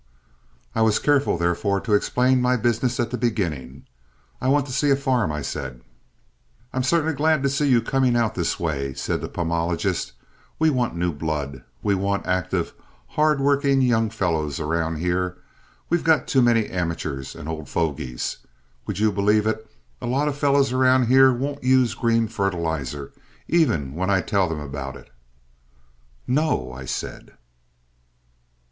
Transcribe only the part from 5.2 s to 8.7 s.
I said. "I'm certainly glad to see you coming out this